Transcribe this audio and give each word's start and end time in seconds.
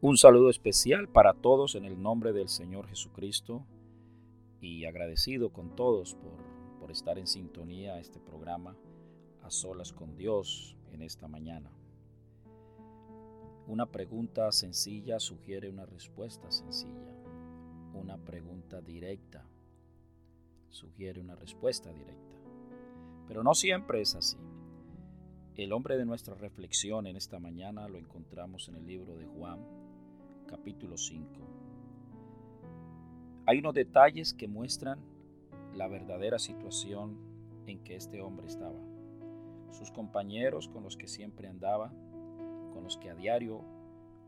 Un 0.00 0.16
saludo 0.16 0.48
especial 0.48 1.08
para 1.08 1.34
todos 1.34 1.74
en 1.74 1.84
el 1.84 2.00
nombre 2.00 2.32
del 2.32 2.48
Señor 2.48 2.86
Jesucristo 2.86 3.66
y 4.60 4.84
agradecido 4.84 5.52
con 5.52 5.74
todos 5.74 6.14
por, 6.14 6.38
por, 6.78 6.92
estar 6.92 7.18
en 7.18 7.26
sintonía 7.26 7.94
a 7.94 7.98
este 7.98 8.20
programa 8.20 8.76
a 9.42 9.50
solas 9.50 9.92
con 9.92 10.16
Dios 10.16 10.76
en 10.92 11.02
esta 11.02 11.26
mañana. 11.26 11.72
Una 13.66 13.86
pregunta 13.86 14.52
sencilla 14.52 15.18
sugiere 15.18 15.68
una 15.68 15.84
respuesta 15.84 16.48
sencilla. 16.52 17.12
Una 17.92 18.18
pregunta 18.18 18.80
directa 18.80 19.44
sugiere 20.68 21.20
una 21.20 21.34
respuesta 21.34 21.92
directa. 21.92 22.36
Pero 23.26 23.42
no 23.42 23.52
siempre 23.52 24.00
es 24.00 24.14
así. 24.14 24.38
El 25.56 25.72
hombre 25.72 25.96
de 25.98 26.04
nuestra 26.04 26.36
reflexión 26.36 27.08
en 27.08 27.16
esta 27.16 27.40
mañana 27.40 27.88
lo 27.88 27.98
encontramos 27.98 28.68
en 28.68 28.76
el 28.76 28.86
libro 28.86 29.16
de 29.16 29.26
Juan, 29.26 29.58
capítulo 30.48 30.96
5. 30.96 31.26
Hay 33.46 33.58
unos 33.58 33.74
detalles 33.74 34.34
que 34.34 34.48
muestran 34.48 34.98
la 35.74 35.86
verdadera 35.88 36.38
situación 36.38 37.18
en 37.66 37.84
que 37.84 37.96
este 37.96 38.20
hombre 38.20 38.46
estaba. 38.46 38.80
Sus 39.70 39.90
compañeros 39.90 40.68
con 40.68 40.82
los 40.82 40.96
que 40.96 41.06
siempre 41.06 41.48
andaba, 41.48 41.92
con 42.72 42.82
los 42.82 42.96
que 42.96 43.10
a 43.10 43.14
diario 43.14 43.62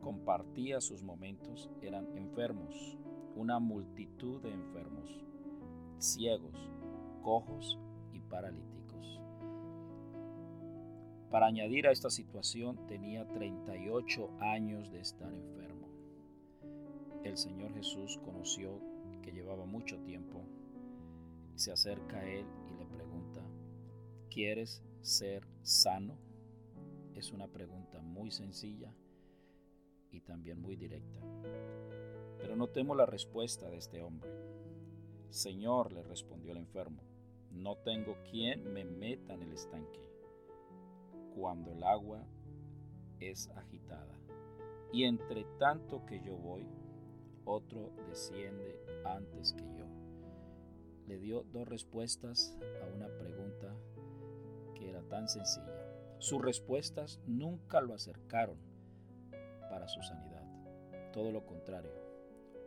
compartía 0.01 0.81
sus 0.81 1.03
momentos, 1.03 1.71
eran 1.81 2.07
enfermos, 2.17 2.99
una 3.35 3.59
multitud 3.59 4.43
de 4.43 4.53
enfermos, 4.53 5.25
ciegos, 5.99 6.71
cojos 7.23 7.79
y 8.13 8.21
paralíticos. 8.21 9.21
Para 11.31 11.47
añadir 11.47 11.87
a 11.87 11.93
esta 11.93 12.11
situación, 12.11 12.87
tenía 12.87 13.27
38 13.29 14.31
años 14.41 14.91
de 14.91 15.01
estar 15.01 15.33
enfermo. 15.33 15.70
El 17.25 17.37
Señor 17.37 17.75
Jesús 17.75 18.19
conoció 18.25 18.81
que 19.23 19.33
llevaba 19.33 19.67
mucho 19.67 19.99
tiempo 20.01 20.43
se 21.61 21.73
acerca 21.73 22.21
a 22.21 22.27
él 22.27 22.47
y 22.71 22.79
le 22.79 22.87
pregunta, 22.87 23.43
¿quieres 24.31 24.83
ser 25.03 25.47
sano? 25.63 26.17
Es 27.15 27.33
una 27.33 27.49
pregunta 27.49 28.01
muy 28.01 28.31
sencilla 28.31 28.95
y 30.11 30.23
también 30.23 30.59
muy 30.59 30.77
directa. 30.77 31.21
Pero 32.39 32.57
notemos 32.57 32.97
la 32.97 33.05
respuesta 33.05 33.69
de 33.69 33.77
este 33.77 34.01
hombre. 34.01 34.31
Señor, 35.29 35.93
le 35.93 36.03
respondió 36.03 36.53
el 36.53 36.59
enfermo, 36.59 37.03
no 37.51 37.77
tengo 37.77 38.17
quien 38.31 38.73
me 38.73 38.87
meta 38.87 39.35
en 39.35 39.43
el 39.43 39.53
estanque 39.53 40.09
cuando 41.35 41.73
el 41.73 41.83
agua 41.83 42.25
es 43.19 43.51
agitada. 43.51 44.19
Y 44.95 45.05
entre 45.05 45.45
tanto 45.59 46.07
que 46.07 46.23
yo 46.23 46.37
voy, 46.37 46.67
otro 47.51 47.91
desciende 48.09 48.81
antes 49.05 49.53
que 49.53 49.65
yo. 49.75 49.87
Le 51.07 51.19
dio 51.19 51.43
dos 51.53 51.67
respuestas 51.67 52.57
a 52.83 52.87
una 52.95 53.09
pregunta 53.19 53.75
que 54.75 54.89
era 54.89 55.03
tan 55.03 55.29
sencilla. 55.29 55.67
Sus 56.19 56.41
respuestas 56.41 57.21
nunca 57.27 57.81
lo 57.81 57.95
acercaron 57.95 58.57
para 59.69 59.89
su 59.89 60.01
sanidad. 60.03 60.45
Todo 61.13 61.33
lo 61.33 61.45
contrario, 61.45 61.91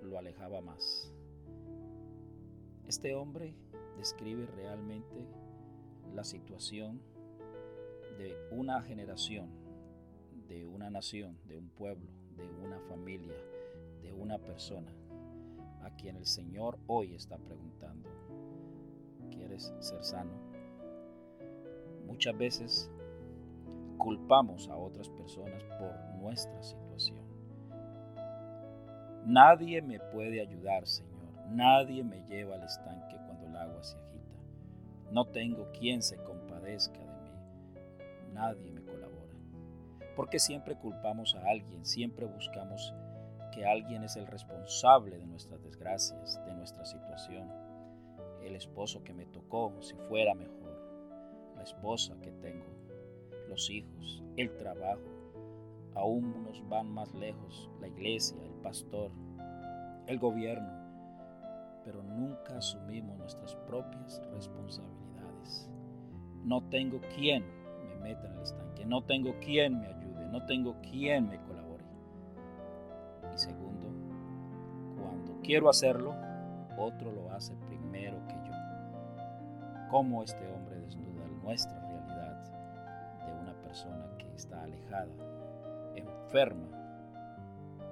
lo 0.02 0.18
alejaba 0.18 0.62
más. 0.62 1.14
Este 2.86 3.16
hombre 3.16 3.56
describe 3.98 4.46
realmente 4.48 5.26
la 6.14 6.24
situación 6.24 7.02
de 8.18 8.36
una 8.52 8.82
generación, 8.82 9.50
de 10.48 10.66
una 10.66 10.90
nación, 10.90 11.38
de 11.46 11.58
un 11.58 11.70
pueblo, 11.70 12.10
de 12.36 12.52
una 12.52 12.80
familia, 12.82 13.36
de 14.04 14.14
una 14.14 14.38
persona, 14.38 14.92
a 15.82 15.90
quien 15.96 16.16
el 16.16 16.26
Señor 16.26 16.78
hoy 16.88 17.16
está 17.16 17.38
preguntando, 17.38 18.10
¿quieres 19.32 19.74
ser 19.80 20.04
sano? 20.04 20.32
Muchas 22.06 22.38
veces 22.38 22.92
culpamos 23.98 24.70
a 24.70 24.76
otras 24.76 25.10
personas 25.10 25.64
por 25.80 25.96
nuestra 26.22 26.62
situación. 26.62 27.24
Nadie 29.26 29.82
me 29.82 30.00
puede 30.00 30.42
ayudar, 30.42 30.86
Señor. 30.86 31.14
Nadie 31.50 32.04
me 32.04 32.24
lleva 32.28 32.56
al 32.56 32.64
estanque 32.64 33.16
cuando 33.26 33.48
el 33.48 33.56
agua 33.56 33.84
se 33.84 33.98
agita. 33.98 34.36
No 35.12 35.26
tengo 35.26 35.72
quien 35.72 36.02
se 36.02 36.18
compadezca 36.18 37.04
nadie 38.34 38.72
me 38.72 38.82
colabora. 38.82 39.34
Porque 40.16 40.40
siempre 40.40 40.76
culpamos 40.76 41.36
a 41.36 41.50
alguien, 41.50 41.86
siempre 41.86 42.26
buscamos 42.26 42.94
que 43.54 43.66
alguien 43.66 44.04
es 44.04 44.16
el 44.16 44.28
responsable 44.28 45.18
de 45.18 45.26
nuestras 45.26 45.62
desgracias, 45.64 46.40
de 46.46 46.54
nuestra 46.54 46.86
situación. 46.86 47.50
El 48.42 48.56
esposo 48.56 49.04
que 49.04 49.14
me 49.14 49.26
tocó, 49.26 49.74
si 49.82 49.96
fuera 50.08 50.34
mejor. 50.34 50.54
La 51.56 51.64
esposa 51.64 52.16
que 52.22 52.32
tengo, 52.32 52.66
los 53.48 53.70
hijos, 53.70 54.24
el 54.38 54.56
trabajo. 54.58 55.02
Aún 55.96 56.34
unos 56.34 56.68
van 56.68 56.90
más 56.90 57.14
lejos, 57.14 57.70
la 57.80 57.88
iglesia, 57.88 58.38
el 58.44 58.54
pastor, 58.62 59.12
el 60.08 60.18
gobierno. 60.18 60.82
Pero 61.86 62.02
nunca 62.02 62.58
asumimos 62.58 63.18
nuestras 63.18 63.56
propias 63.68 64.22
responsabilidades. 64.34 65.70
No 66.44 66.68
tengo 66.70 67.00
quien 67.16 67.46
meta 68.02 68.28
en 68.28 68.34
el 68.34 68.42
estanque. 68.42 68.86
No 68.86 69.04
tengo 69.04 69.40
quien 69.40 69.80
me 69.80 69.88
ayude, 69.88 70.28
no 70.28 70.46
tengo 70.46 70.76
quien 70.82 71.30
me. 71.30 71.40
Y 73.34 73.38
segundo, 73.38 73.88
cuando 75.02 75.40
quiero 75.42 75.70
hacerlo, 75.70 76.14
otro 76.78 77.12
lo 77.12 77.32
hace 77.32 77.56
primero 77.68 78.18
que 78.28 78.36
yo. 78.36 78.54
Cómo 79.90 80.24
este 80.24 80.48
hombre 80.52 80.80
desnuda 80.80 81.26
nuestra 81.42 81.80
realidad 81.80 82.44
de 83.26 83.34
una 83.42 83.54
persona 83.64 84.06
que 84.18 84.32
está 84.36 84.64
alejada, 84.64 85.12
enferma, 85.96 86.68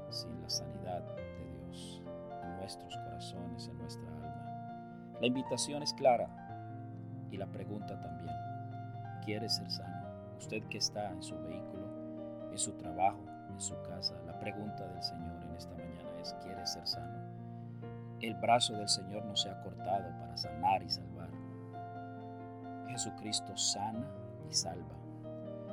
sin 0.10 0.42
la 0.42 0.50
sanidad 0.50 1.02
de 1.16 1.24
Dios 1.44 2.04
en 2.44 2.58
nuestros 2.58 2.96
corazones, 2.98 3.68
en 3.68 3.78
nuestra 3.78 4.08
alma. 4.10 5.18
La 5.20 5.28
invitación 5.28 5.82
es 5.84 5.94
clara 5.94 6.28
y 7.32 7.38
la 7.38 7.48
pregunta 7.48 8.00
también. 8.00 8.36
¿Quieres 9.24 9.56
ser 9.56 9.72
sano? 9.72 10.08
Usted 10.38 10.64
que 10.64 10.80
está 10.80 11.12
en 11.12 11.22
su 11.22 11.36
vehículo, 11.40 11.88
en 12.52 12.58
su 12.58 12.74
trabajo, 12.74 13.22
en 13.52 13.60
su 13.60 13.76
casa, 13.84 14.16
la 14.26 14.40
pregunta 14.40 14.88
del 14.88 15.04
Señor 15.04 15.44
en 15.44 15.56
esta 15.56 15.74
mañana 15.76 16.20
es, 16.22 16.34
¿quiere 16.44 16.66
ser 16.66 16.88
sano? 16.88 17.20
El 18.22 18.36
brazo 18.36 18.74
del 18.74 18.88
Señor 18.88 19.26
no 19.26 19.36
se 19.36 19.50
ha 19.50 19.62
cortado 19.62 20.10
para 20.20 20.38
sanar 20.38 20.84
y 20.84 20.90
salvar. 20.90 21.30
Jesucristo 22.90 23.56
sana 23.58 24.06
y 24.50 24.54
salva. 24.54 24.96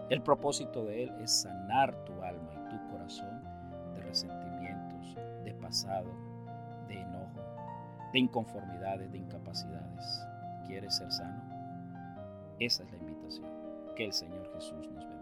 El 0.08 0.22
propósito 0.22 0.84
de 0.84 1.04
Él 1.04 1.14
es 1.20 1.42
sanar 1.42 1.94
tu 2.04 2.12
alma 2.22 2.50
y 2.54 2.68
tu 2.70 2.90
corazón 2.90 3.42
de 3.94 4.02
resentimientos, 4.02 5.16
de 5.44 5.52
pasado, 5.60 6.10
de 6.86 7.00
enojo, 7.00 7.40
de 8.12 8.18
inconformidades, 8.18 9.12
de 9.12 9.18
incapacidades. 9.18 10.26
¿Quieres 10.66 10.96
ser 10.96 11.12
sano? 11.12 11.42
Esa 12.58 12.84
es 12.84 12.90
la 12.90 12.98
invitación. 12.98 13.48
Que 13.94 14.06
el 14.06 14.12
Señor 14.12 14.50
Jesús 14.54 14.88
nos 14.92 15.04
bendiga. 15.04 15.17